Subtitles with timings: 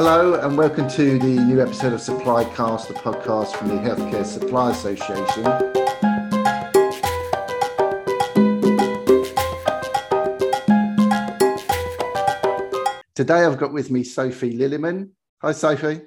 [0.00, 4.24] Hello and welcome to the new episode of Supply Cast, the podcast from the Healthcare
[4.24, 5.42] Supply Association.
[13.16, 15.10] Today I've got with me Sophie Lilleyman.
[15.42, 16.02] Hi, Sophie.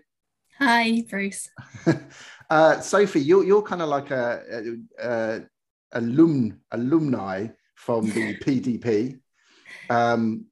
[0.58, 1.50] Hi, Bruce.
[2.50, 5.42] uh, Sophie, you're, you're kind of like a, a, a
[5.92, 9.20] alum, alumni from the PDP,
[9.90, 10.46] um,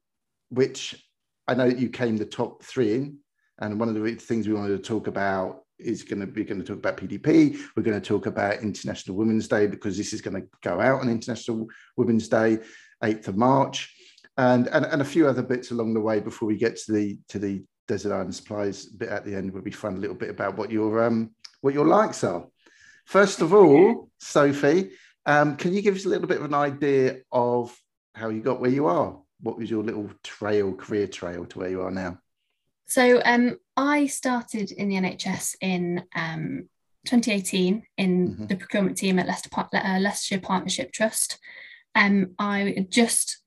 [0.50, 1.02] which
[1.48, 3.16] I know you came the top three in.
[3.60, 6.60] And one of the things we wanted to talk about is going to be going
[6.60, 7.58] to talk about PDP.
[7.76, 11.00] We're going to talk about International Women's Day because this is going to go out
[11.00, 12.58] on International Women's Day,
[13.02, 13.94] 8th of March.
[14.36, 17.18] And, and and a few other bits along the way before we get to the
[17.28, 20.30] to the desert island supplies bit at the end will be fun a little bit
[20.30, 21.30] about what your um
[21.60, 22.46] what your likes are.
[23.04, 24.92] First of all sophie
[25.26, 27.76] um, can you give us a little bit of an idea of
[28.14, 29.18] how you got where you are?
[29.40, 32.18] What was your little trail career trail to where you are now
[32.90, 36.68] so um, i started in the nhs in um,
[37.06, 38.46] 2018 in mm-hmm.
[38.46, 41.38] the procurement team at Leicester, uh, leicestershire partnership trust
[41.94, 43.40] um, i just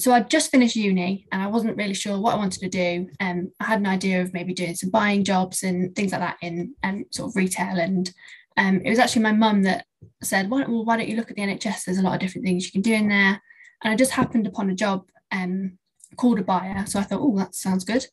[0.00, 3.10] so I'd just finished uni and I wasn't really sure what I wanted to do.
[3.20, 6.38] Um, I had an idea of maybe doing some buying jobs and things like that
[6.40, 7.78] in um, sort of retail.
[7.78, 8.10] And
[8.56, 9.84] um, it was actually my mum that
[10.22, 11.84] said, why don't, well, why don't you look at the NHS?
[11.84, 13.42] There's a lot of different things you can do in there.
[13.84, 15.78] And I just happened upon a job um,
[16.16, 16.84] called a buyer.
[16.86, 18.06] So I thought, oh, that sounds good.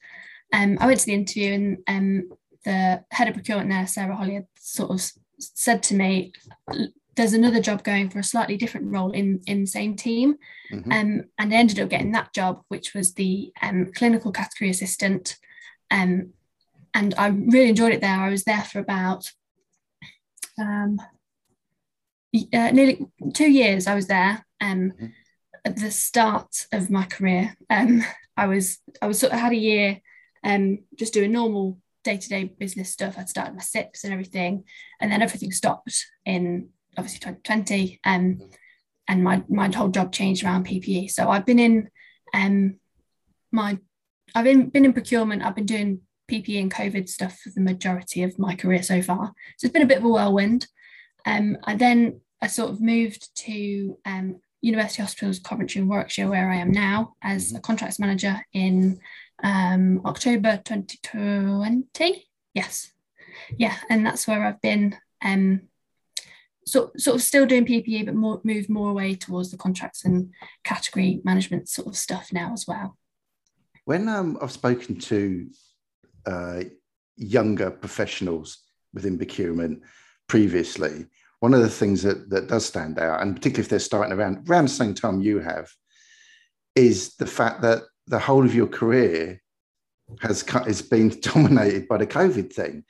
[0.54, 2.30] Um, I went to the interview and um,
[2.64, 6.32] the head of procurement there, Sarah Holly, had sort of said to me,
[7.18, 10.36] there's another job going for a slightly different role in in the same team
[10.72, 10.92] mm-hmm.
[10.92, 15.36] um, and I ended up getting that job which was the um, clinical category assistant
[15.92, 16.34] um,
[16.94, 19.30] and I really enjoyed it there I was there for about
[20.60, 21.02] um,
[22.54, 25.08] uh, nearly two years I was there um, mm-hmm.
[25.68, 28.02] At the start of my career um,
[28.38, 30.00] I was I was sort of had a year
[30.96, 34.64] just doing normal day-to-day business stuff I'd started my CIPS and everything
[35.02, 38.40] and then everything stopped in obviously 2020 um,
[39.08, 41.12] and my, my whole job changed around PPE.
[41.12, 41.90] So I've been in
[42.34, 42.80] um,
[43.52, 43.78] my,
[44.36, 48.24] I've been, been in procurement, I've been doing PPE and COVID stuff for the majority
[48.24, 49.34] of my career so far.
[49.58, 50.68] So it's been a bit of a whirlwind.
[51.26, 56.50] Um, I then I sort of moved to um, University Hospitals Coventry and Warwickshire, where
[56.50, 57.58] I am now as mm-hmm.
[57.58, 59.00] a contracts manager in
[59.44, 62.28] um, October 2020.
[62.54, 62.92] Yes,
[63.58, 65.62] yeah, and that's where I've been um,
[66.66, 70.32] sort, sort of still doing PPE, but more move more away towards the contracts and
[70.64, 72.98] category management sort of stuff now as well.
[73.86, 75.50] When um, I've spoken to
[76.26, 76.64] uh,
[77.16, 78.60] younger professionals
[78.94, 79.82] within procurement
[80.28, 81.06] previously,
[81.40, 84.50] one of the things that, that does stand out, and particularly if they're starting around
[84.50, 85.70] around the same time you have,
[86.76, 89.42] is the fact that the whole of your career
[90.22, 92.84] has has been dominated by the COVID thing.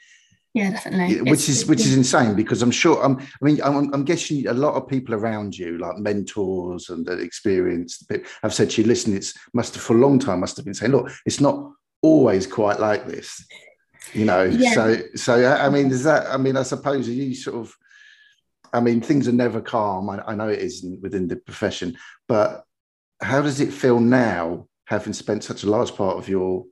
[0.54, 1.22] Yeah, definitely.
[1.22, 3.20] Which it's, is which is insane because I'm sure I'm.
[3.20, 8.10] I mean, I'm, I'm, guessing a lot of people around you, like mentors and experienced,
[8.10, 10.66] people, have said to you, "Listen, it's must have for a long time must have
[10.66, 11.72] been saying, look, it's not
[12.02, 13.46] always quite like this."
[14.14, 14.74] You know, yeah.
[14.74, 16.26] so so I mean, is that?
[16.28, 17.76] I mean, I suppose you sort of.
[18.74, 20.10] I mean, things are never calm.
[20.10, 21.98] I, I know it isn't within the profession,
[22.28, 22.64] but
[23.22, 26.66] how does it feel now, having spent such a large part of your,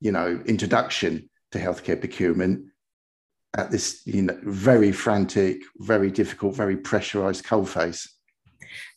[0.00, 2.66] you know, introduction to healthcare procurement?
[3.56, 8.08] at this you know very frantic very difficult very pressurized coalface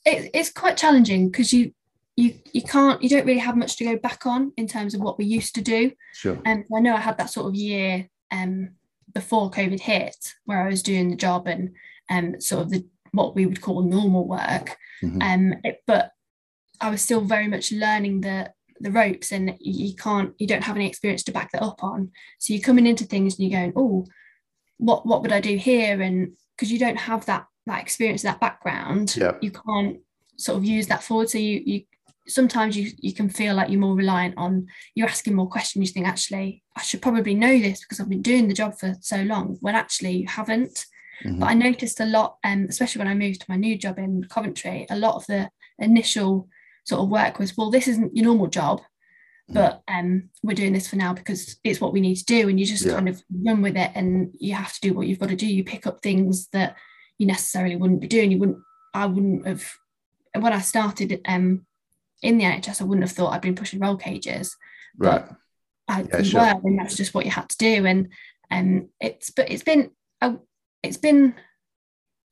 [0.06, 1.72] it, it's quite challenging because you
[2.16, 5.02] you you can't you don't really have much to go back on in terms of
[5.02, 7.56] what we used to do sure and um, i know i had that sort of
[7.56, 8.70] year um
[9.14, 11.72] before covid hit where i was doing the job and
[12.10, 15.22] um sort of the what we would call normal work mm-hmm.
[15.22, 16.12] um it, but
[16.82, 18.52] i was still very much learning the
[18.82, 22.12] the ropes and you can't you don't have any experience to back that up on
[22.40, 24.06] so you're coming into things and you're going oh
[24.78, 26.02] what what would I do here?
[26.02, 29.34] And because you don't have that that experience, that background, yeah.
[29.42, 30.00] you can't
[30.38, 31.30] sort of use that forward.
[31.30, 31.82] So you you
[32.28, 35.90] sometimes you you can feel like you're more reliant on you're asking more questions.
[35.90, 38.96] You think actually I should probably know this because I've been doing the job for
[39.02, 39.58] so long.
[39.62, 40.86] When actually you haven't.
[41.24, 41.40] Mm-hmm.
[41.40, 44.26] But I noticed a lot, um, especially when I moved to my new job in
[44.30, 46.48] Coventry, a lot of the initial
[46.86, 48.82] sort of work was, well, this isn't your normal job
[49.48, 52.60] but um, we're doing this for now because it's what we need to do and
[52.60, 52.94] you just yeah.
[52.94, 55.46] kind of run with it and you have to do what you've got to do
[55.46, 56.76] you pick up things that
[57.18, 58.58] you necessarily wouldn't be doing you wouldn't
[58.94, 59.72] i wouldn't have
[60.40, 61.66] when i started um,
[62.22, 64.56] in the nhs i wouldn't have thought i'd been pushing roll cages
[64.98, 65.26] right
[65.88, 66.42] I, yeah, sure.
[66.42, 68.10] were and that's just what you had to do and
[68.52, 69.92] um, it's but it's been
[70.22, 70.36] a,
[70.88, 71.36] it's been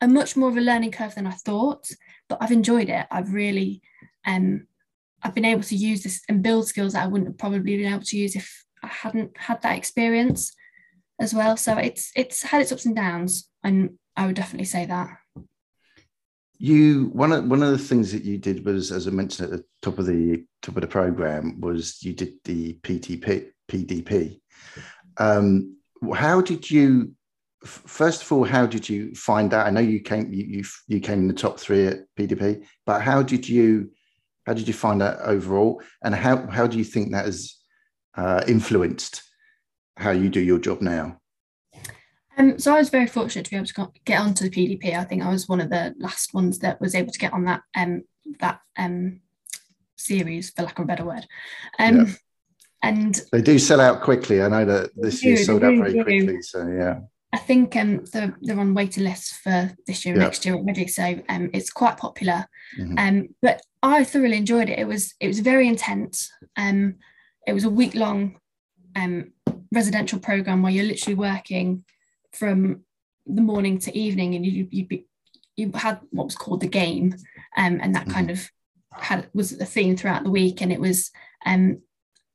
[0.02, 1.88] a much more of a learning curve than i thought
[2.30, 3.82] but i've enjoyed it i've really
[4.26, 4.66] um
[5.24, 7.94] I've been able to use this and build skills that I wouldn't have probably been
[7.94, 10.54] able to use if I hadn't had that experience
[11.20, 11.56] as well.
[11.56, 15.18] So it's it's had its ups and downs, and I would definitely say that.
[16.58, 19.58] You one of one of the things that you did was, as I mentioned at
[19.58, 24.42] the top of the top of the program, was you did the PTP PDP.
[25.18, 25.78] Um,
[26.14, 27.16] how did you?
[27.66, 29.68] First of all, how did you find out?
[29.68, 33.02] I know you came you, you you came in the top three at PDP, but
[33.02, 33.92] how did you
[34.46, 37.56] how did you find that overall, and how how do you think that has
[38.16, 39.24] uh, influenced
[39.98, 41.20] how you do your job now?
[42.38, 44.98] Um, so I was very fortunate to be able to get onto the PDP.
[44.98, 47.46] I think I was one of the last ones that was able to get on
[47.46, 48.04] that um,
[48.40, 49.22] that um,
[49.96, 51.26] series, for lack of a better word.
[51.80, 52.14] Um, yeah.
[52.82, 54.42] And they do sell out quickly.
[54.42, 56.04] I know that this year sold out very do.
[56.04, 56.42] quickly.
[56.42, 57.00] So yeah.
[57.34, 60.22] I think um, they're, they're on waiting lists for this year, yeah.
[60.22, 60.86] next year already.
[60.88, 62.46] So um, it's quite popular.
[62.80, 62.98] Mm-hmm.
[63.00, 64.78] Um, but I thoroughly enjoyed it.
[64.78, 66.32] It was it was very intense.
[66.56, 66.96] Um,
[67.48, 68.40] it was a week long
[68.96, 69.32] um,
[69.72, 71.84] residential program where you're literally working
[72.34, 72.84] from
[73.26, 75.08] the morning to evening, and you you be,
[75.56, 77.16] you had what was called the game,
[77.58, 78.40] um, and that kind mm-hmm.
[78.96, 81.10] of had was a theme throughout the week, and it was
[81.48, 81.82] um,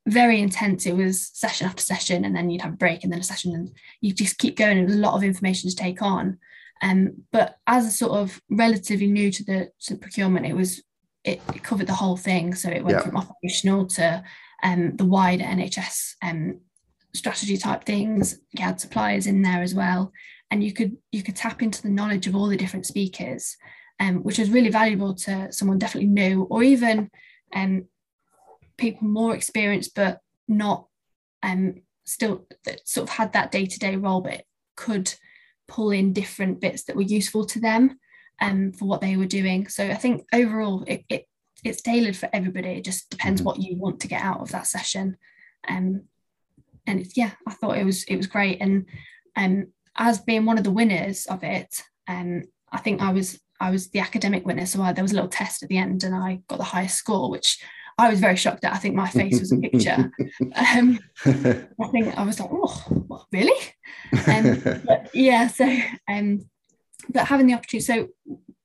[0.07, 0.85] very intense.
[0.85, 3.53] It was session after session, and then you'd have a break, and then a session,
[3.53, 4.77] and you just keep going.
[4.77, 6.37] It was a lot of information to take on.
[6.81, 10.81] Um, but as a sort of relatively new to the, to procurement, it was
[11.23, 12.55] it, it, covered the whole thing.
[12.55, 13.03] So it went yeah.
[13.03, 14.23] from operational to
[14.63, 16.61] um, the wider NHS um,
[17.13, 18.39] strategy type things.
[18.51, 20.11] You had suppliers in there as well,
[20.51, 23.57] and you could you could tap into the knowledge of all the different speakers,
[23.99, 27.09] um, which was really valuable to someone definitely new or even
[27.53, 27.85] um,
[28.79, 30.87] people more experienced but not
[31.43, 34.43] um, still that sort of had that day to day role, but
[34.75, 35.13] could
[35.67, 37.99] pull in different bits that were useful to them
[38.41, 39.67] um, for what they were doing.
[39.67, 41.25] So I think overall it, it
[41.63, 42.69] it's tailored for everybody.
[42.69, 43.47] It just depends mm-hmm.
[43.47, 45.17] what you want to get out of that session.
[45.67, 46.03] Um,
[46.87, 48.59] and it's yeah, I thought it was it was great.
[48.61, 48.85] And
[49.35, 53.71] um, as being one of the winners of it, um, I think I was I
[53.71, 54.65] was the academic winner.
[54.65, 56.95] So I, there was a little test at the end, and I got the highest
[56.95, 57.61] score, which
[57.99, 58.73] I was very shocked at.
[58.73, 60.11] I think my face was a picture.
[60.55, 63.59] um, I think I was like, oh, what, really?
[64.27, 66.49] Um, but yeah, so um,
[67.09, 68.07] but having the opportunity, so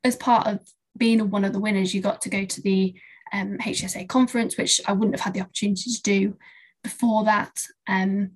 [0.04, 0.60] as part of
[0.96, 2.94] being one of the winners, you got to go to the
[3.32, 6.36] um, HCSA conference, which I wouldn't have had the opportunity to do
[6.84, 7.60] before that.
[7.88, 8.32] Um,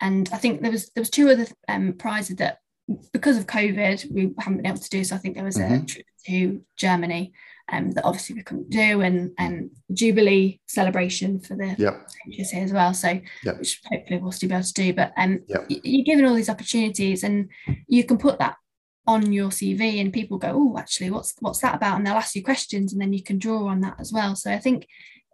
[0.00, 2.58] and I think there was there was two other um, prizes that
[3.12, 5.02] because of COVID we haven't been able to do.
[5.02, 5.74] So I think there was mm-hmm.
[5.74, 7.32] a trip to Germany
[7.70, 12.08] um, that obviously we couldn't do, and and Jubilee celebration for the yep.
[12.28, 12.94] HSA as well.
[12.94, 13.58] So yep.
[13.58, 14.92] which hopefully we'll still be able to do.
[14.94, 15.66] But um, yep.
[15.68, 17.48] you're given all these opportunities, and
[17.86, 18.56] you can put that
[19.06, 22.34] on your CV, and people go, "Oh, actually, what's what's that about?" And they'll ask
[22.34, 24.34] you questions, and then you can draw on that as well.
[24.34, 24.86] So I think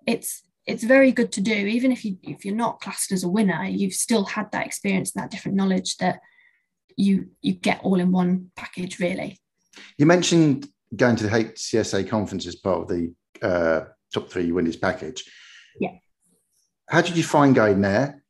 [0.07, 3.29] it's it's very good to do even if you if you're not classed as a
[3.29, 6.21] winner you've still had that experience and that different knowledge that
[6.97, 9.41] you you get all in one package really
[9.97, 13.13] you mentioned going to the hcsa conference as part of the
[13.43, 15.25] uh, top three winners package
[15.81, 15.91] yeah
[16.89, 18.23] how did you find going there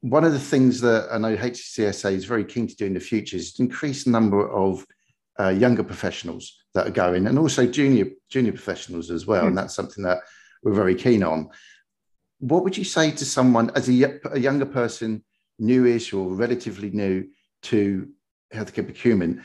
[0.00, 3.00] one of the things that i know hcsa is very keen to do in the
[3.00, 4.84] future is to increase the number of
[5.40, 9.48] uh, younger professionals that are going and also junior junior professionals as well mm.
[9.48, 10.18] and that's something that
[10.62, 11.48] we're very keen on
[12.42, 15.22] what would you say to someone as a, a younger person,
[15.60, 17.28] newish or relatively new
[17.62, 18.08] to
[18.52, 19.40] healthcare procurement?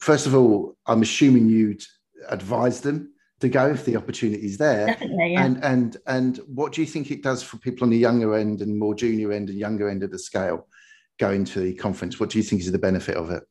[0.00, 1.84] First of all, I'm assuming you'd
[2.28, 4.86] advise them to go if the opportunity is there.
[4.86, 5.44] Definitely, yeah.
[5.44, 8.60] And and and what do you think it does for people on the younger end
[8.60, 10.68] and more junior end and younger end of the scale
[11.18, 12.20] going to the conference?
[12.20, 13.42] What do you think is the benefit of it?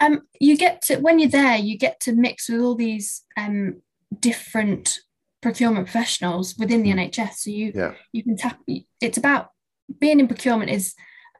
[0.00, 3.82] Um, you get to when you're there, you get to mix with all these um,
[4.18, 5.00] different
[5.42, 6.98] procurement professionals within the hmm.
[6.98, 7.34] NHS.
[7.34, 7.94] So you yeah.
[8.12, 8.58] you can tap.
[9.00, 9.50] It's about
[9.98, 10.94] being in procurement is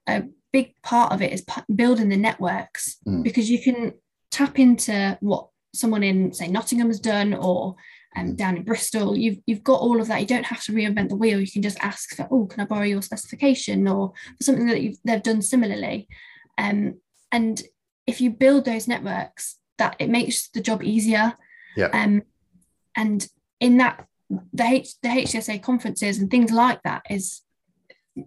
[0.08, 3.23] a big part of it is building the networks mm.
[3.23, 3.92] because you can
[4.30, 7.76] tap into what someone in say Nottingham has done or
[8.16, 8.37] um, mm.
[8.37, 9.16] down in Bristol.
[9.16, 10.21] You've you've got all of that.
[10.21, 11.40] You don't have to reinvent the wheel.
[11.40, 14.97] You can just ask for oh, can I borrow your specification or for something that
[15.04, 16.09] they've done similarly.
[16.59, 17.00] Um,
[17.33, 17.62] and
[18.07, 21.35] if you build those networks, that it makes the job easier.
[21.76, 21.88] Yeah.
[21.92, 22.23] Um,
[22.97, 23.26] and
[23.61, 24.07] in that
[24.52, 27.42] the H, the HCSA conferences and things like that is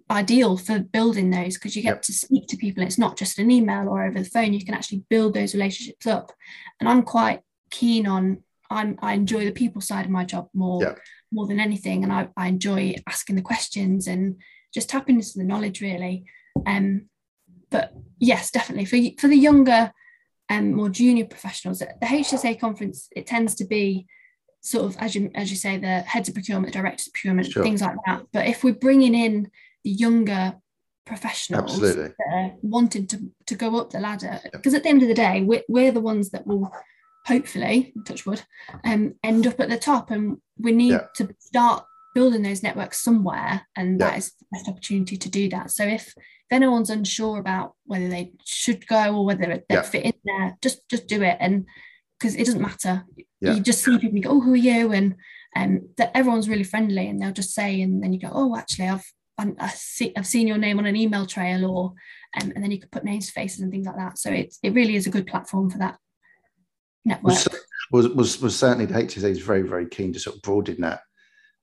[0.10, 2.02] ideal for building those because you get yep.
[2.04, 2.84] to speak to people.
[2.84, 4.54] It's not just an email or over the phone.
[4.54, 6.32] You can actually build those relationships up.
[6.80, 8.44] And I'm quite keen on.
[8.70, 11.00] I'm I enjoy the people side of my job more yep.
[11.32, 14.38] more than anything, and I, I enjoy asking the questions and
[14.74, 16.26] just tapping into the knowledge really.
[16.66, 17.10] Um,
[17.70, 19.92] but yes, definitely for for the younger
[20.50, 24.08] and um, more junior professionals, at the HSA conference it tends to be
[24.62, 27.64] sort of as you as you say the heads of procurement, directors of procurement, Sure.
[27.64, 28.24] things like that.
[28.32, 29.52] But if we're bringing in
[29.84, 30.56] younger
[31.06, 32.14] professionals Absolutely.
[32.18, 35.42] that wanting to to go up the ladder, because at the end of the day,
[35.42, 36.72] we're, we're the ones that will
[37.26, 38.42] hopefully touch wood
[38.84, 41.06] um end up at the top and we need Yeah.
[41.16, 44.10] to start building those networks somewhere and Yeah.
[44.10, 45.72] that is the best opportunity to do that.
[45.72, 50.14] So if if anyone's unsure about whether they should go or whether they fit in
[50.26, 51.66] there just just do it and
[52.20, 53.06] because it doesn't matter.
[53.42, 54.92] You just see people you go oh who are you?
[54.94, 55.16] and
[55.56, 58.88] um, that everyone's really friendly and they'll just say and then you go oh actually
[58.90, 61.94] I've I see, I've seen your name on an email trail or
[62.40, 64.74] um, and then you could put names faces and things like that so it's it
[64.74, 65.98] really is a good platform for that
[67.06, 67.36] network
[67.92, 71.02] was, was was certainly the HSA is very very keen to sort of broaden that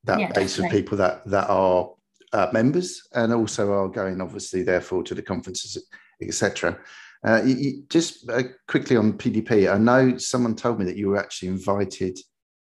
[0.03, 1.91] that Yeah, base of people that that are
[2.33, 5.77] uh, members and also are going obviously therefore to the conferences
[6.21, 6.77] etc.
[7.25, 11.09] Uh, you- you- just uh, quickly on PDP, I know someone told me that you
[11.09, 12.17] were actually invited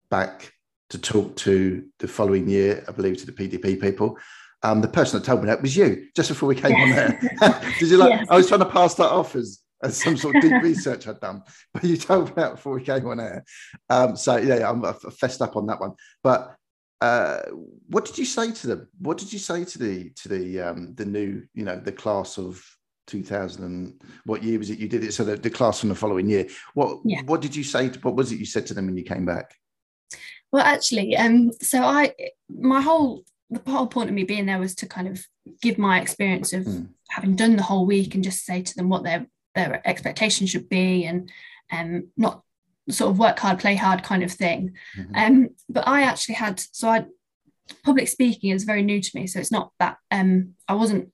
[0.10, 0.54] back
[0.90, 4.18] to talk to the following year, I believe, to the PDP people.
[4.62, 7.20] Um, the person that told me that was you just before we came on there.
[7.80, 8.10] Did you like?
[8.12, 8.28] Yes.
[8.30, 11.20] I was trying to pass that off as, as some sort of deep research I'd
[11.22, 13.46] done, but you told me that before we came on air.
[13.90, 15.94] Um, so yeah, I'm fessed up on that one.
[16.24, 16.56] But
[17.00, 17.40] uh,
[17.88, 18.90] what did you say to them?
[19.00, 22.38] What did you say to the to the um, the new you know the class
[22.38, 22.62] of
[23.08, 25.96] 2000 and what year was it you did it so the, the class from the
[25.96, 27.24] following year what Yeah.
[27.24, 29.26] what did you say to, what was it you said to them when you came
[29.26, 29.56] back
[30.52, 32.14] Well, actually, um, so I
[32.50, 35.26] my whole the whole point of me being there was to kind of
[35.62, 36.90] give my experience of Mm.
[37.10, 40.70] having done the whole week and just say to them what their their expectations should
[40.70, 41.32] be and
[41.72, 42.44] um not
[42.90, 44.74] sort of work hard, play hard kind of thing.
[44.98, 45.12] Mhm.
[45.16, 47.06] Um, but I actually had so I
[47.84, 51.12] public speaking is very new to me, so it's not that um I wasn't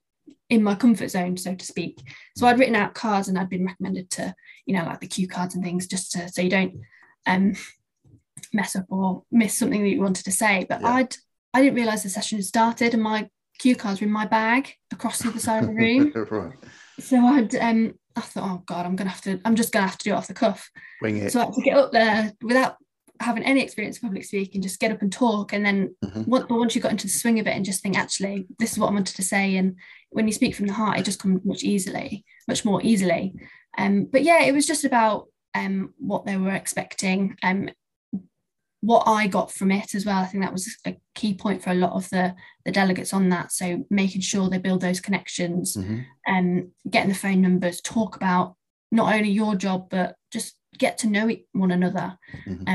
[0.49, 1.99] in my comfort zone, so to speak.
[2.37, 5.27] So I'd written out cards and I'd been recommended to, you know, like the cue
[5.27, 6.81] cards and things, just to so you don't
[7.25, 7.55] um
[8.53, 10.65] mess up or miss something that you wanted to say.
[10.67, 10.87] But Yeah.
[10.95, 11.15] I'd
[11.55, 14.73] I didn't realise the session had started and my cue cards were in my bag
[14.91, 16.11] across the other side of the room.
[16.29, 16.51] right
[16.99, 19.97] So I'd um I thought, oh God, I'm gonna have to, I'm just gonna have
[19.97, 20.69] to do it off the cuff.
[21.01, 22.75] wing it So I had to get up there without
[23.21, 25.53] having any experience of public speaking, just get up and talk.
[25.53, 26.27] And then Mhm.
[26.27, 28.73] once, but once you got into the swing of it and just think, actually, this
[28.73, 29.55] is what I wanted to say.
[29.55, 29.77] And
[30.09, 33.33] when you speak from the heart, it just comes much easily, much more easily.
[33.77, 37.69] Um, but yeah, it was just about um, what they were expecting, um,
[38.81, 40.17] what I got from it as well.
[40.21, 43.29] I think that was a key point for a lot of the, the delegates on
[43.29, 43.51] that.
[43.51, 46.05] So making sure they build those connections, Mhm.
[46.27, 48.55] um, getting the phone numbers, talk about
[48.91, 52.17] not only your job, but just get to know one another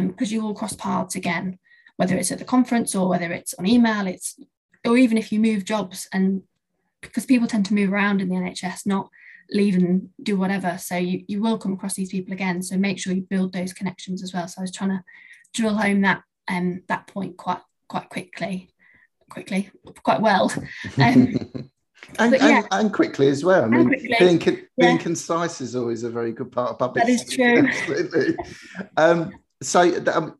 [0.08, 1.58] because you all cross paths again,
[1.96, 4.38] whether it's at the conference or whether it's on email, it's
[4.86, 6.42] or even if you move jobs and
[7.02, 9.08] because people tend to move around in the NHS, not
[9.50, 10.76] leave and do whatever.
[10.78, 12.62] So you, you will come across these people again.
[12.62, 14.46] So make sure you build those connections as well.
[14.48, 15.04] So I was trying to
[15.54, 18.70] drill home that um that point quite quite quickly,
[19.28, 19.70] quickly,
[20.02, 20.52] quite well.
[20.98, 21.62] Um,
[22.18, 22.56] and, yeah.
[22.58, 23.60] and, and quickly as well.
[23.60, 25.02] I And mean, quickly, being, con- being yeah.
[25.02, 27.04] concise is always a very good part of public.
[27.04, 27.58] That is true.
[27.68, 28.36] Absolutely.
[28.96, 29.30] um,
[29.62, 30.38] so th- um,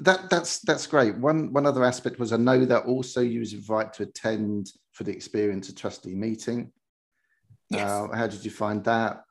[0.00, 1.16] that that's that's great.
[1.16, 5.04] One one other aspect was I know that also you was invited to attend for
[5.04, 6.72] the experience a trustee meeting.
[7.70, 7.88] Yes.
[7.88, 9.22] Uh, how did you find that?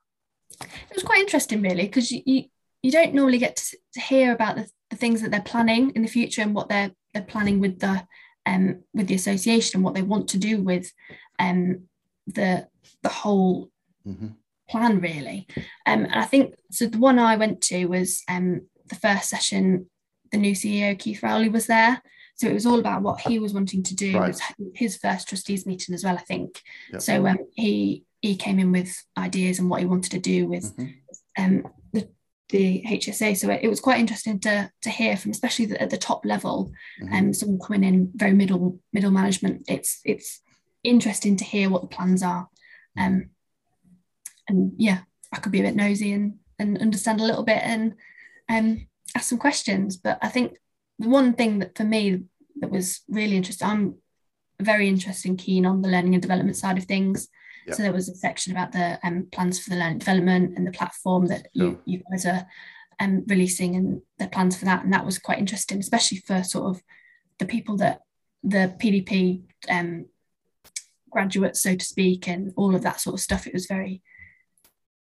[0.61, 2.43] it was quite interesting really because you, you
[2.83, 6.01] you don't normally get to, to hear about the, the things that they're planning in
[6.01, 8.05] the future and what they're they're planning with the
[8.45, 10.91] um with the association and what they want to do with
[11.39, 11.81] um
[12.27, 12.67] the
[13.03, 13.69] the whole
[14.07, 14.33] Mhm.
[14.67, 15.45] plan really
[15.85, 19.87] um and i think so the one i went to was um the first session
[20.31, 22.01] the new ceo keith rowley was there
[22.35, 24.29] so it was all about what he was wanting to do Right.
[24.29, 26.61] it was his first trustees meeting as well i think
[26.93, 27.01] Yep.
[27.01, 30.75] so um he he came in with ideas and what he wanted to do with
[30.75, 30.95] Mhm.
[31.37, 31.63] um,
[32.51, 33.35] the, HSA.
[33.37, 36.25] So it, it was quite interesting to to hear from, especially the, at the top
[36.25, 37.13] level, Mhm.
[37.13, 39.65] um, someone coming in very middle middle management.
[39.67, 40.41] It's it's
[40.83, 42.47] interesting to hear what the plans are,
[42.97, 43.29] um,
[44.47, 44.99] and yeah,
[45.33, 47.95] I could be a bit nosy and and understand a little bit and
[48.49, 49.97] um, ask some questions.
[49.97, 50.57] But I think
[50.99, 52.23] the one thing that for me
[52.59, 53.95] that was really interesting, I'm
[54.61, 57.27] very interested and keen on the learning and development side of things.
[57.69, 60.71] So there was a section about the um, plans for the learning development and the
[60.71, 62.45] platform that you, you guys are
[62.99, 64.83] um, releasing and the plans for that.
[64.83, 66.81] And that was quite interesting, especially for sort of
[67.39, 68.01] the people that
[68.43, 70.05] the PDP um,
[71.09, 73.45] graduates, so to speak, and all of that sort of stuff.
[73.45, 74.01] It was very,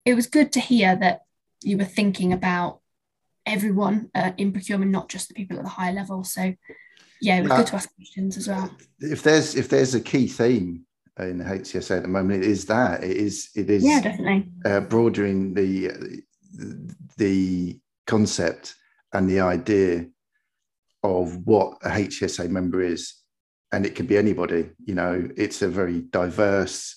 [0.06, 1.22] it was good to hear that
[1.62, 2.80] you were thinking about
[3.46, 6.24] everyone uh, in procurement, not just the people at the higher level.
[6.24, 6.54] So
[7.22, 7.58] yeah, it was Yeah.
[7.58, 8.76] good to ask questions as well.
[9.00, 10.86] If there's if there's a key theme
[11.28, 14.50] in the HCSA at the moment, it is that it is it is Yeah, definitely.
[14.66, 16.22] uh, broadening the
[17.18, 18.76] the concept
[19.14, 20.08] and the idea
[21.04, 23.14] of what a HCSA member is,
[23.72, 24.70] and it can be anybody.
[24.86, 26.96] You know, it's a very diverse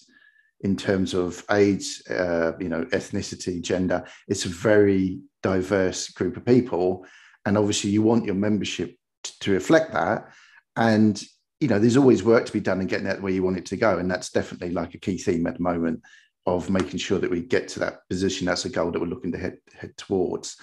[0.60, 4.04] in terms of age, uh, you know, ethnicity, gender.
[4.28, 7.04] It's a very diverse group of people,
[7.44, 8.96] and obviously, you want your membership
[9.40, 10.28] to reflect that.
[10.76, 11.22] And
[11.62, 13.66] you know, there's always work to be done in getting that where you want it
[13.66, 16.02] to go, and that's definitely like a key theme at the moment
[16.44, 18.46] of making sure that we get to that position.
[18.46, 20.56] That's a goal that we're looking to head head towards.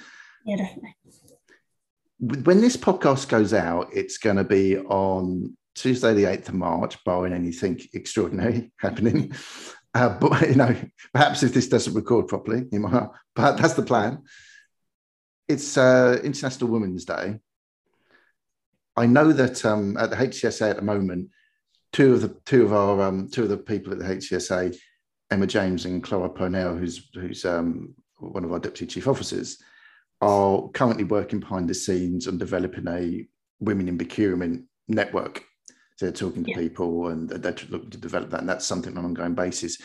[0.45, 0.95] Yeah, definitely.
[2.19, 7.01] When this podcast goes out, it's going to be on Tuesday, the 8th of March,
[7.05, 9.33] barring anything extraordinary happening.
[9.93, 10.75] Uh, but you know,
[11.13, 13.07] perhaps if this doesn't record properly, you might.
[13.35, 14.23] But that's the plan.
[15.47, 17.39] It's uh, International Women's Day.
[18.99, 21.29] I know that um, at the HCSA at the moment,
[21.93, 24.75] two of the two of our um, two of the people at the HCSA,
[25.31, 29.57] Emma James and Clara Purnell, who's who's um, one of our deputy chief officers,
[30.19, 33.25] are currently working behind the scenes on developing a
[33.61, 35.45] women in procurement network.
[35.95, 36.57] So they're talking to yeah.
[36.57, 39.77] people and they're looking to develop that, and that's something on an ongoing basis.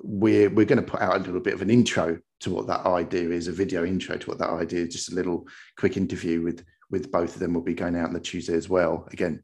[0.00, 2.86] We're we're going to put out a little bit of an intro to what that
[2.86, 6.40] idea is, a video intro to what that idea is, just a little quick interview
[6.40, 7.54] with with both of them.
[7.54, 9.08] We'll be going out on the Tuesday as well.
[9.12, 9.42] Again,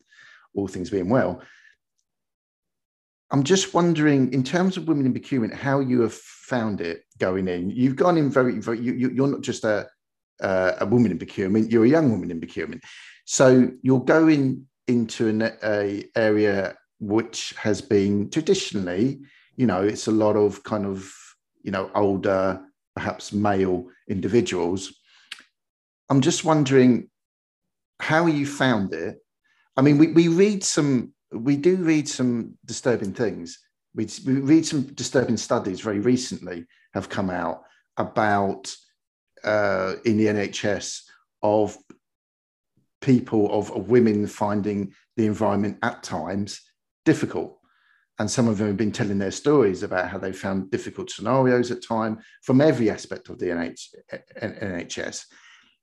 [0.54, 1.42] all things being well.
[3.30, 7.46] I'm just wondering, in terms of women in procurement, how you have found it going
[7.46, 7.70] in.
[7.70, 8.80] You've gone in very, very.
[8.80, 9.88] You, are not just a
[10.40, 12.82] uh, a woman in procurement, you're a young woman in procurement.
[13.24, 19.20] So you're going into an a area which has been traditionally,
[19.56, 21.12] you know, it's a lot of kind of,
[21.62, 22.60] you know, older,
[22.94, 24.92] perhaps male individuals.
[26.08, 27.09] I'm just wondering
[28.00, 29.18] how you found it.
[29.76, 33.58] I mean, we, we read some, we do read some disturbing things.
[33.94, 37.62] We, we read some disturbing studies very recently have come out
[37.96, 38.74] about
[39.44, 41.02] uh, in the NHS
[41.42, 41.76] of
[43.00, 46.60] people of, of, women finding the environment at times
[47.04, 47.58] difficult
[48.18, 51.70] and some of them have been telling their stories about how they found difficult scenarios
[51.70, 53.86] at time from every aspect of the NH,
[54.42, 55.24] nhs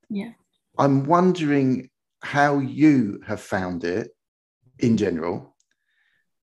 [0.09, 0.29] yeah
[0.77, 1.89] i'm wondering
[2.27, 4.09] how you have found it
[4.79, 5.55] in general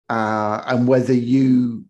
[0.09, 1.83] uh, and whether you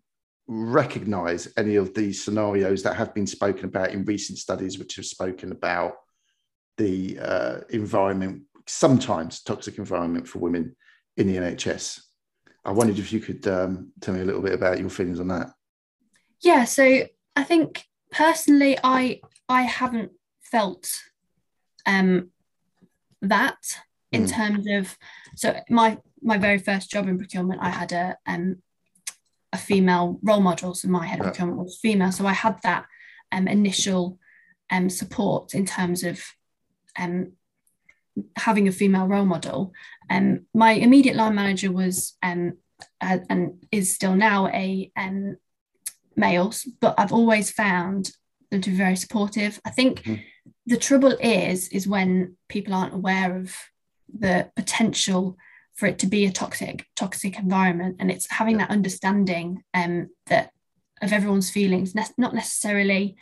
[0.48, 5.06] recognize any of these scenarios that have been spoken about in recent studies, which have
[5.06, 5.92] spoken about
[6.78, 10.74] the uh, environment, sometimes toxic environment for women
[11.16, 12.00] in the NHS.
[12.64, 15.28] I wondered if you could um, tell me a little bit about your feelings on
[15.28, 15.50] that.
[16.40, 17.04] Yeah, so
[17.36, 20.90] I think personally, I I haven't felt
[21.86, 22.30] um,
[23.22, 23.56] that
[24.12, 24.32] in mm.
[24.32, 24.96] terms of
[25.34, 28.56] so my my very first job in procurement, I had a um,
[29.52, 30.74] a female role model.
[30.74, 32.12] So my head of procurement was female.
[32.12, 32.86] So I had that
[33.32, 34.18] um, initial
[34.70, 36.22] um, support in terms of
[36.98, 37.32] um,
[38.36, 39.72] having a female role model.
[40.10, 42.58] Um, my immediate line manager was um,
[43.00, 45.36] uh, and is still now a um,
[46.16, 48.10] male, but I've always found
[48.50, 49.60] them to be very supportive.
[49.64, 50.22] I think mm-hmm.
[50.66, 53.54] The trouble is is when people aren't aware of
[54.12, 55.36] the potential
[55.74, 60.50] for it to be a toxic toxic environment and it's having that understanding um, that
[61.02, 63.16] of everyone's feelings ne- not necessarily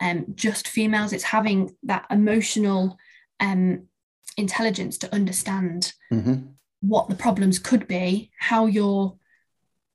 [0.00, 2.96] um, just females it's having that emotional
[3.38, 3.86] um,
[4.36, 6.40] intelligence to understand mm-hmm.
[6.80, 9.16] what the problems could be how your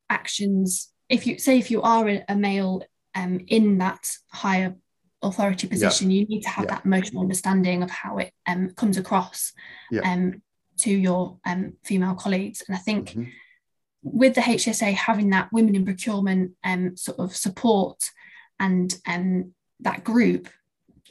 [0.09, 2.83] actions if you say if you are a, a male
[3.15, 4.75] um, in that higher
[5.21, 6.19] authority position yeah.
[6.19, 6.75] you need to have yeah.
[6.75, 9.54] that emotional understanding of how it um, comes across
[10.04, 10.41] um,
[10.78, 12.63] to your um, female colleagues.
[12.67, 13.23] And I think mm-hmm.
[14.04, 18.10] with the HSA having that women in procurement um, sort of support
[18.60, 20.49] and um, that group,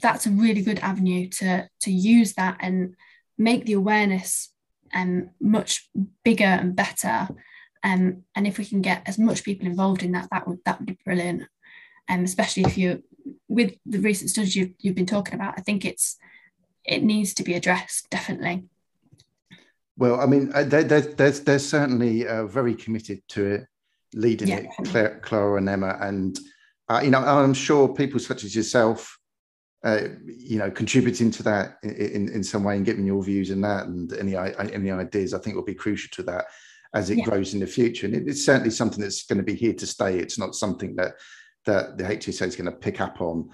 [0.01, 2.95] that's a really good avenue to, to use that and
[3.39, 4.53] make the awareness
[4.95, 5.89] um, much
[6.25, 7.29] bigger and better.
[7.83, 10.79] Um, and if we can get as much people involved in that, that would that
[10.79, 11.43] would be brilliant.
[12.09, 13.03] Um, especially if you,
[13.49, 16.17] with the recent studies you've, you've been talking about, I think it's
[16.85, 18.65] it needs to be addressed definitely.
[19.97, 23.67] Well, I mean, uh, they're, they're, they're, certainly uh, very committed to it,
[24.13, 24.57] leading yeah.
[24.57, 25.97] it, Claire, Clara and Emma.
[26.01, 26.39] And,
[26.89, 29.17] uh, you know, I'm sure people such as yourself,
[29.85, 33.61] uh, you know, contributing to that in, in some way and giving your views in
[33.61, 36.47] that and any, any ideas, I think will be crucial to that
[36.93, 37.25] as it yeah.
[37.25, 38.07] grows in the future.
[38.07, 40.19] And it's certainly something that's going to be here to stay.
[40.19, 41.15] It's not something that,
[41.67, 43.51] that the HSA is going to pick up on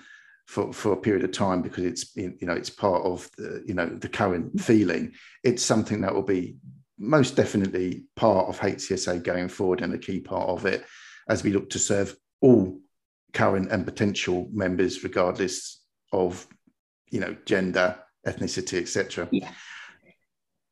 [0.51, 3.75] for, for a period of time because it's you know it's part of the you
[3.75, 5.13] know the current feeling.
[5.45, 6.57] It's something that will be
[6.99, 10.85] most definitely part of HCSA going forward and a key part of it
[11.29, 12.81] as we look to serve all
[13.33, 16.47] current and potential members, regardless of
[17.11, 17.97] you know gender,
[18.27, 19.29] ethnicity, etc.
[19.31, 19.53] Yeah.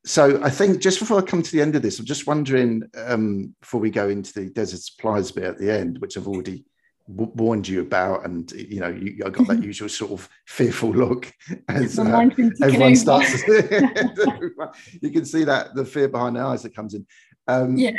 [0.05, 2.83] so I think just before I come to the end of this, I'm just wondering
[2.97, 6.65] um, before we go into the desert supplies bit at the end, which I've already
[7.09, 11.33] warned you about, and you know, you I got that usual sort of fearful look
[11.69, 12.29] as uh,
[12.63, 13.43] everyone starts.
[15.01, 17.07] You can see that the fear behind the eyes that comes in.
[17.47, 17.93] Um, yeah.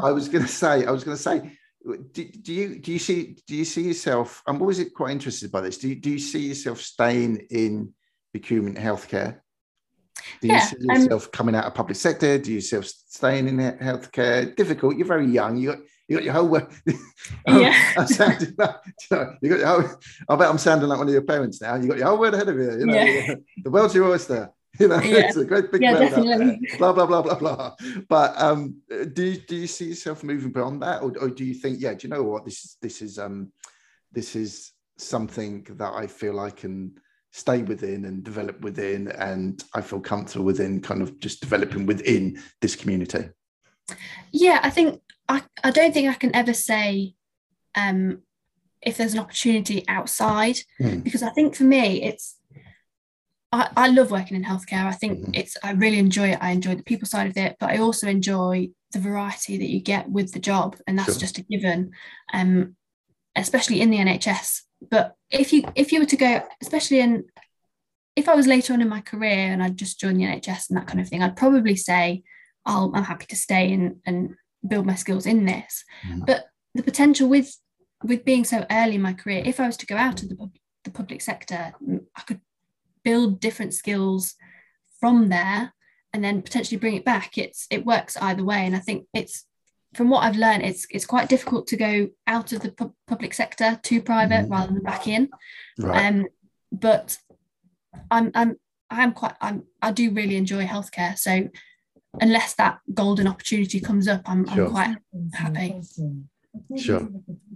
[0.00, 1.52] I was going to say, I was going to say,
[2.12, 4.42] do, do, you do you see do you see yourself?
[4.46, 5.78] I'm always quite interested by this.
[5.78, 7.92] Do you, do you see yourself staying in
[8.32, 9.40] procurement healthcare?
[10.40, 12.38] Do you yeah, see yourself um, coming out of public sector?
[12.38, 14.54] Do you see yourself staying in healthcare?
[14.54, 14.96] Difficult.
[14.96, 15.56] You're very young.
[15.56, 15.78] You got
[16.12, 16.68] you got your whole world.
[17.48, 17.94] yeah.
[17.96, 18.76] I'm sounding like,
[19.10, 21.62] you, know, you got your whole, I bet I'm sounding like one of your parents
[21.62, 21.76] now.
[21.76, 22.70] You got your whole world ahead of you.
[22.80, 23.34] You know, yeah.
[23.64, 24.50] the world's your oyster.
[24.80, 25.26] You know, yeah.
[25.26, 26.56] it's a great big yeah, world.
[26.78, 27.74] Blah blah blah blah blah.
[28.08, 31.52] But um, do you, do you see yourself moving beyond that, or, or do you
[31.52, 32.76] think, yeah, do you know what this is?
[32.80, 33.52] This is um,
[34.12, 36.94] this is something that I feel I can
[37.32, 42.38] stay within and develop within and i feel comfortable within kind of just developing within
[42.60, 43.24] this community
[44.32, 47.14] yeah i think i, I don't think i can ever say
[47.74, 48.22] um
[48.80, 51.02] if there's an opportunity outside mm.
[51.02, 52.38] because i think for me it's
[53.54, 55.36] I, I love working in healthcare i think mm.
[55.36, 58.08] it's i really enjoy it i enjoy the people side of it but i also
[58.08, 61.20] enjoy the variety that you get with the job and that's sure.
[61.20, 61.92] just a given
[62.32, 62.76] um
[63.36, 67.24] especially in the nhs but if you if you were to go especially in
[68.16, 70.76] if i was later on in my career and i'd just joined the nhs and
[70.76, 72.22] that kind of thing i'd probably say
[72.66, 74.34] i i'm happy to stay and and
[74.66, 76.24] build my skills in this mm.
[76.26, 77.56] but the potential with
[78.04, 80.50] with being so early in my career if i was to go out of the,
[80.84, 81.72] the public sector
[82.16, 82.40] i could
[83.04, 84.34] build different skills
[85.00, 85.72] from there
[86.12, 89.46] and then potentially bring it back it's it works either way and i think it's
[89.94, 93.34] from what I've learned, it's it's quite difficult to go out of the pu- public
[93.34, 94.50] sector to private mm.
[94.50, 95.28] rather than back in.
[95.78, 96.06] Right.
[96.06, 96.26] Um,
[96.70, 97.18] but
[98.10, 98.56] I'm I'm
[98.90, 101.18] I'm quite I'm I do really enjoy healthcare.
[101.18, 101.48] So
[102.20, 104.66] unless that golden opportunity comes up, I'm, sure.
[104.66, 104.96] I'm quite
[105.34, 105.80] happy.
[106.76, 107.08] Sure.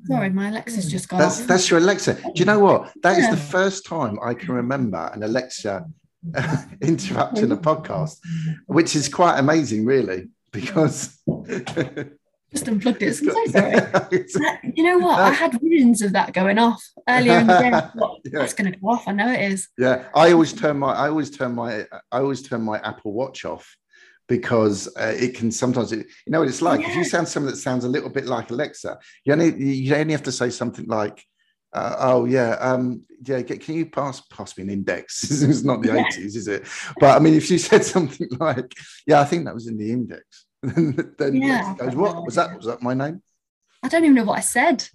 [0.06, 1.20] Sorry, my Alexa's just gone.
[1.20, 2.14] That's that's your Alexa.
[2.14, 2.92] Do you know what?
[3.02, 3.24] That yeah.
[3.24, 5.84] is the first time I can remember an Alexa
[6.80, 8.18] interrupting a podcast,
[8.66, 11.18] which is quite amazing, really, because
[12.52, 13.14] just unplugged it.
[13.14, 13.76] So sorry.
[14.36, 15.18] Uh, you know what?
[15.18, 17.70] I had visions of that going off earlier in the day.
[17.70, 18.38] Thought, yeah.
[18.40, 19.08] That's going to go off.
[19.08, 19.68] I know it is.
[19.76, 23.44] Yeah, I always turn my I always turn my I always turn my Apple Watch
[23.44, 23.76] off
[24.28, 26.80] because uh, it can sometimes it, you know what it's like.
[26.80, 26.90] Yeah.
[26.90, 30.12] If you sound something that sounds a little bit like Alexa, you only you only
[30.12, 31.24] have to say something like.
[31.72, 33.42] Uh, oh yeah, um, yeah.
[33.42, 35.22] Can you pass pass me an index?
[35.42, 36.64] it's not the eighties, is it?
[36.98, 38.72] But I mean, if you said something like,
[39.06, 42.56] "Yeah, I think that was in the index," then yeah, goes, what was that?
[42.56, 43.22] Was that my name?
[43.82, 44.88] I don't even know what I said.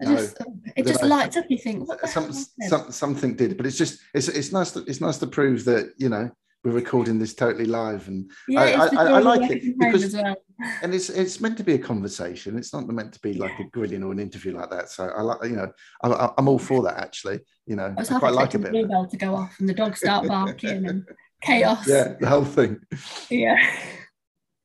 [0.00, 0.36] I no, just,
[0.76, 1.46] it just lights up.
[1.48, 5.18] You think some, some, something did, but it's just it's it's nice to it's nice
[5.18, 6.30] to prove that you know
[6.64, 10.36] we're recording this totally live, and yeah, I, I, I, like it because well.
[10.82, 12.58] and it's it's meant to be a conversation.
[12.58, 14.90] It's not meant to be like a grilling or an interview like that.
[14.90, 15.70] So I like you know
[16.02, 17.40] I, am all for that actually.
[17.66, 18.72] You know I, I quite like a bit.
[18.72, 21.04] The bell to go off and the dogs start barking and
[21.42, 21.86] chaos.
[21.88, 22.80] Yeah, the whole thing.
[23.30, 23.56] Yeah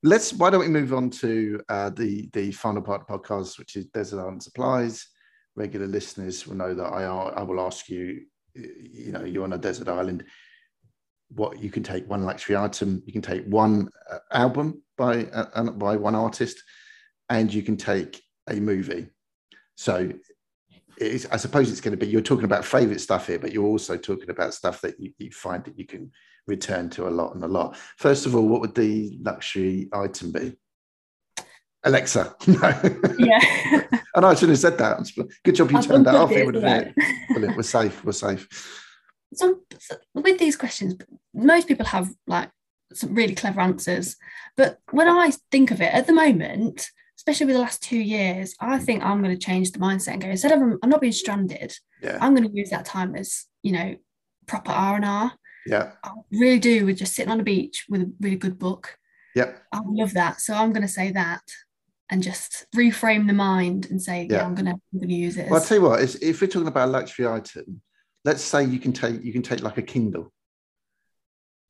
[0.04, 3.58] let's why don't we move on to uh, the the final part of the podcast,
[3.58, 5.08] which is desert island supplies.
[5.56, 8.22] Regular listeners will know that I I will ask you,
[8.54, 10.26] you know, you're on a desert island.
[11.36, 15.72] What you can take one luxury item, you can take one uh, album by uh,
[15.72, 16.62] by one artist,
[17.30, 19.08] and you can take a movie.
[19.76, 20.12] So
[21.02, 23.98] I suppose it's going to be you're talking about favorite stuff here, but you're also
[23.98, 26.12] talking about stuff that you, you, find that you can
[26.46, 27.76] return to a lot and a lot.
[27.98, 30.56] First of all, what would the luxury item be?
[31.84, 32.36] Alexa.
[33.18, 33.40] yeah.
[34.16, 35.12] I know I shouldn't have said that.
[35.44, 36.32] Good job you I've turned that off.
[36.32, 36.94] It would have
[37.34, 38.06] been, We're safe.
[38.06, 38.83] We're safe.
[39.36, 40.96] So, so with these questions,
[41.34, 42.50] most people have like
[42.94, 44.16] some really clever answers.
[44.58, 48.56] But when I think of it at the moment, especially with the last two years,
[48.60, 51.02] I think I'm going to change the mindset and go instead of um, I'm not
[51.02, 51.74] being stranded.
[52.02, 52.18] Yeah.
[52.20, 53.96] I'm going to use that time as you know
[54.46, 55.34] proper R and R.
[55.66, 55.94] Yeah.
[56.04, 58.98] I really do with just sitting on a beach with a really good book.
[59.36, 59.64] Yep.
[59.72, 60.42] I love that.
[60.42, 61.42] So I'm going to say that
[62.10, 65.50] and just reframe the mind and say, yeah, yeah I'm going to use it.
[65.50, 67.82] Well, I'll tell you what, if we're talking about a luxury item,
[68.26, 70.32] let's say you can take you can take like a Kindle,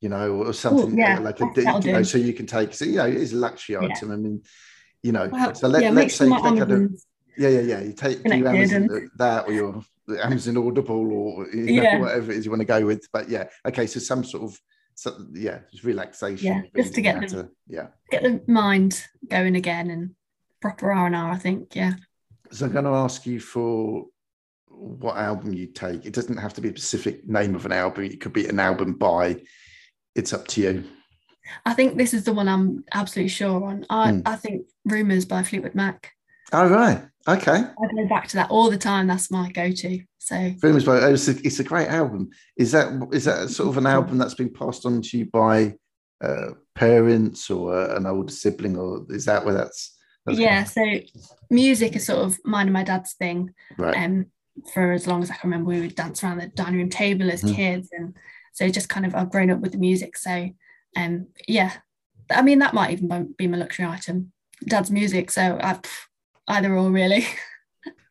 [0.00, 2.84] you know, or something Ooh, yeah, like a you know, so you can take so
[2.84, 3.88] you know it is a luxury yeah.
[3.88, 4.10] item.
[4.10, 4.42] I mean,
[5.02, 6.88] you know, well, so let, yeah, let's say you take a,
[7.36, 7.80] yeah, yeah, yeah.
[7.80, 9.10] You take you Amazon and...
[9.16, 9.84] that or your
[10.22, 11.98] Amazon Audible or you know, yeah.
[11.98, 13.06] whatever it is you want to go with.
[13.12, 14.58] But yeah, okay, so some sort of
[14.94, 16.46] so, yeah, just relaxation.
[16.46, 20.14] Yeah, just to get the, to, yeah get the mind going again and
[20.60, 21.32] proper R and R.
[21.32, 21.94] I think yeah.
[22.50, 24.06] So I'm going to ask you for
[24.76, 26.04] what album you take.
[26.06, 28.04] It doesn't have to be a specific name of an album.
[28.04, 29.42] It could be an album by.
[30.14, 30.84] It's up to you.
[31.66, 33.84] I think this is the one I'm absolutely sure on.
[33.90, 34.22] I, mm.
[34.24, 36.12] I think Rumours by Fleetwood Mac.
[36.52, 37.02] Oh, right.
[37.26, 37.52] Okay.
[37.52, 39.06] I go back to that all the time.
[39.06, 40.00] That's my go-to.
[40.18, 42.30] So Rumours by it's a, it's a great album.
[42.56, 45.74] Is that is that sort of an album that's been passed on to you by
[46.22, 49.96] uh, parents or an older sibling, or is that where that's?
[50.24, 50.64] that's yeah.
[50.64, 50.82] So
[51.50, 53.52] music is sort of mine and my dad's thing.
[53.76, 53.96] Right.
[53.96, 54.26] Um,
[54.72, 57.30] for as long as I can remember, we would dance around the dining room table
[57.30, 57.54] as mm.
[57.54, 58.14] kids, and
[58.52, 60.16] so just kind of I've grown up with the music.
[60.16, 60.50] So
[60.96, 61.72] um, yeah,
[62.30, 64.32] I mean that might even be my luxury item.
[64.66, 65.80] Dad's music, so I've
[66.48, 67.26] either or really.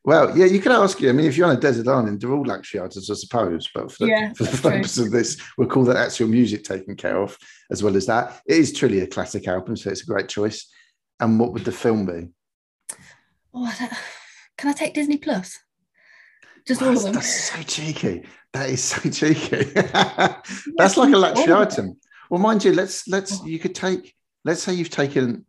[0.06, 1.10] Well, yeah, you can ask you.
[1.10, 3.70] I mean, if you're on a desert island, they're all luxury items, I suppose.
[3.74, 5.06] But for the, yeah, for the purpose true.
[5.06, 7.38] of this, we'll call that actual music taken care of,
[7.72, 8.42] as well as that.
[8.46, 10.68] It is truly a classic album, so it's a great choice.
[11.22, 12.28] And what would the film be?
[13.54, 13.98] Oh, I
[14.58, 15.58] can I take Disney Plus?
[16.68, 17.14] Just all of them.
[17.14, 18.24] That's so cheeky.
[18.54, 19.64] That is so cheeky.
[20.78, 21.98] that's like a luxury item.
[22.30, 23.46] Well, mind you, let's let's oh.
[23.46, 24.16] you could take.
[24.46, 25.46] Let's say you've taken.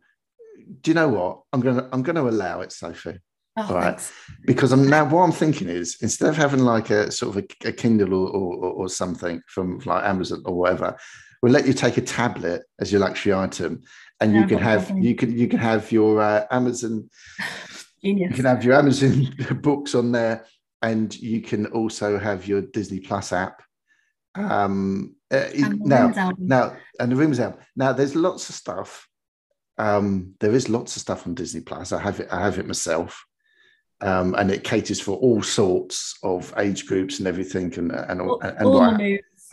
[0.81, 1.41] Do you know what?
[1.53, 3.19] I'm gonna I'm gonna allow it, Sophie.
[3.57, 4.11] Oh, all right, thanks.
[4.45, 7.69] because I'm now what I'm thinking is instead of having like a sort of a,
[7.69, 10.97] a Kindle or, or, or something from like Amazon or whatever,
[11.41, 13.83] we'll let you take a tablet as your luxury item,
[14.19, 17.09] and you can have you can you can have your uh, Amazon.
[18.03, 18.29] Genius.
[18.29, 20.45] You can have your Amazon books on there,
[20.81, 23.63] and you can also have your Disney Plus app.
[24.35, 27.59] Um, uh, now, now, and the Rumours album.
[27.75, 29.07] Now, there's lots of stuff.
[29.77, 31.91] Um, there is lots of stuff on Disney Plus.
[31.91, 32.27] I have it.
[32.31, 33.25] I have it myself
[34.01, 38.39] um, and it caters for all sorts of age groups and everything, and and all,
[38.41, 39.01] and, all what,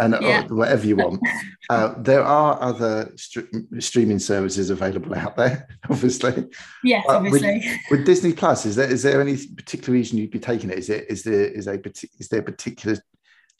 [0.05, 0.47] and uh, yeah.
[0.49, 1.21] whatever you want.
[1.71, 3.49] uh, there are other st-
[3.83, 6.47] streaming services available out there, obviously.
[6.85, 7.55] Yes, uh, obviously.
[7.55, 10.79] With, with, Disney Plus, is there is there any particular reason you'd be taking it?
[10.79, 11.81] Is it is there is a
[12.19, 12.97] is there particular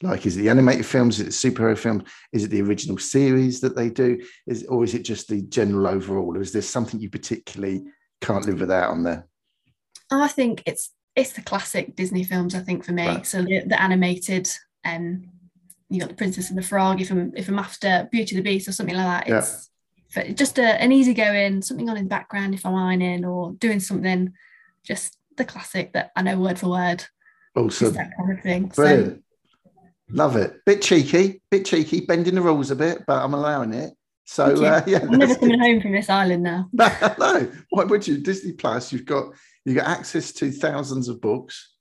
[0.03, 2.03] like is it the animated films is it superhero films
[2.33, 5.87] is it the original series that they do is or is it just the general
[5.87, 7.85] overall or is there something you particularly
[8.21, 9.29] can't live without on there
[10.11, 12.55] I think it's it's the classic Disney films.
[12.55, 13.27] I think for me, right.
[13.27, 14.49] so the, the animated,
[14.85, 15.29] um,
[15.93, 17.01] you got the Princess and the Frog.
[17.01, 19.71] If I'm if I'm after Beauty and the Beast or something like that, it's
[20.17, 20.33] yeah.
[20.33, 23.81] just a, an easy going, something on in the background if I'm ironing or doing
[23.81, 24.33] something.
[24.85, 27.05] Just the classic that I know word for word.
[27.55, 27.93] Awesome.
[27.93, 28.67] That kind of thing.
[28.69, 29.17] Brilliant.
[29.17, 29.23] So,
[30.11, 30.65] Love it.
[30.67, 33.95] Bit cheeky, bit cheeky, bending the rules a bit, but I'm allowing it.
[34.25, 36.69] So uh, yeah, I'm never coming home from this island now.
[36.73, 37.53] no, no.
[37.71, 38.19] Why would you?
[38.19, 41.75] Disney Plus, you've got you got access to thousands of books.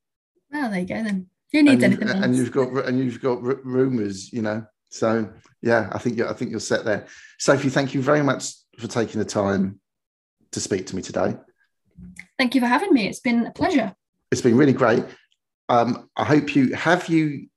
[0.54, 1.28] Oh, there you go then.
[1.54, 2.24] Who needs and anything else?
[2.24, 4.66] And you've got and you've got r- Rumours, you know.
[4.90, 5.30] So
[5.62, 7.08] yeah, I think you're, I think you're set there.
[7.40, 9.80] Sophie, thank you very much for taking the time
[10.52, 11.36] to speak to me today.
[12.38, 13.08] Thank you for having me.
[13.08, 13.96] It's been a pleasure.
[14.32, 15.04] It's been really great.
[15.70, 17.48] Um, I hope you have you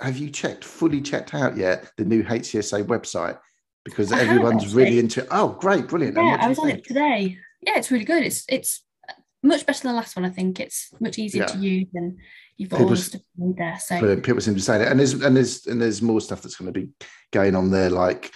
[0.00, 3.38] have you checked fully checked out yet the new HCSA website
[3.84, 5.26] because I everyone's really into.
[5.30, 6.16] Oh, great, brilliant!
[6.16, 7.38] Yeah, I was on it today.
[7.62, 8.22] Yeah, it's really good.
[8.22, 8.82] It's it's
[9.42, 10.24] much better than the last one.
[10.24, 11.46] I think it's much easier yeah.
[11.46, 12.18] to use and
[12.56, 12.96] you've got people,
[13.40, 13.78] all there.
[13.78, 16.56] So people seem to say it, and there's and there's and there's more stuff that's
[16.56, 16.88] going to be
[17.32, 18.32] going on there, like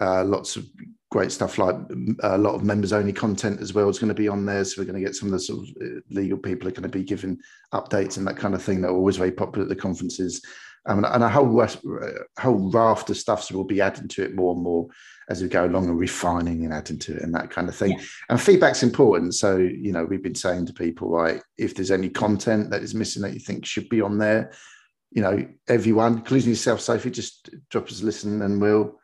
[0.00, 0.66] uh, lots of
[1.10, 1.74] great stuff like
[2.22, 4.80] a lot of members only content as well is going to be on there so
[4.80, 6.88] we're going to get some of the sort of uh, legal people are going to
[6.88, 7.38] be giving
[7.72, 10.42] updates and that kind of thing that are always very popular at the conferences
[10.86, 11.66] um, and a whole
[12.38, 14.88] whole raft of stuff will be adding to it more and more
[15.28, 17.90] as we go along and refining and adding to it and that kind of thing.
[17.90, 18.04] Yeah.
[18.30, 19.34] And feedback's important.
[19.34, 22.94] So, you know, we've been saying to people, like, if there's any content that is
[22.94, 24.52] missing that you think should be on there,
[25.10, 28.98] you know, everyone, including yourself, Sophie, just drop us a listen and we'll,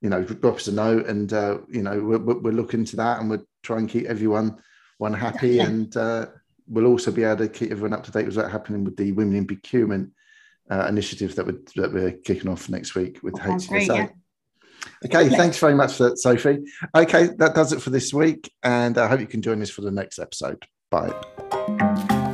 [0.00, 3.20] you know, drop us a note and, uh, you know, we'll, we'll look into that
[3.20, 4.60] and we'll try and keep everyone
[4.98, 5.56] one happy.
[5.56, 5.66] Yeah.
[5.66, 6.26] And uh,
[6.68, 9.12] we'll also be able to keep everyone up to date with what's happening with the
[9.12, 10.10] Women in Procurement
[10.70, 13.68] uh, initiative that we're, that we're kicking off next week with HCSA.
[13.68, 14.08] Great, yeah.
[15.04, 16.60] Okay, thanks very much for that, Sophie.
[16.94, 19.82] Okay, that does it for this week, and I hope you can join us for
[19.82, 20.64] the next episode.
[20.90, 22.29] Bye.